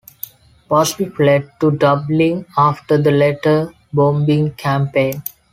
Busby 0.67 1.05
fled 1.09 1.51
to 1.59 1.69
Dublin 1.69 2.43
after 2.57 2.97
the 2.99 3.11
letter-bombing 3.11 4.53
campaign. 4.55 5.21